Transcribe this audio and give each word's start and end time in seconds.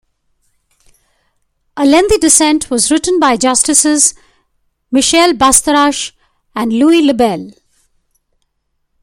A 1.77 1.85
lengthy 1.85 2.17
dissent 2.17 2.71
was 2.71 2.89
written 2.89 3.19
by 3.19 3.37
Justices 3.37 4.15
Michel 4.89 5.33
Bastarache 5.33 6.13
and 6.55 6.73
Louis 6.73 7.03
LeBel. 7.07 7.53